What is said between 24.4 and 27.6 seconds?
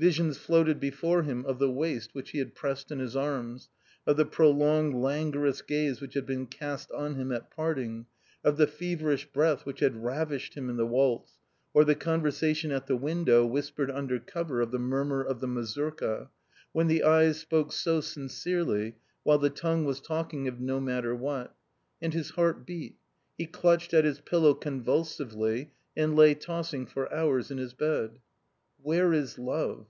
convulsively and lay tossing for hours in